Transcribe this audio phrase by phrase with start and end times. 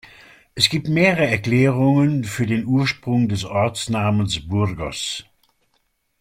[0.55, 5.25] Es gibt mehrere Erklärungen für den Ursprung des Ortsnamens Burgos.